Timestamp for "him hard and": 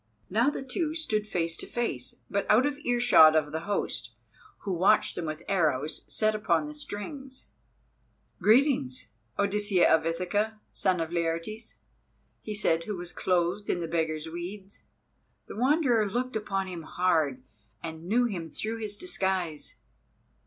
16.65-18.07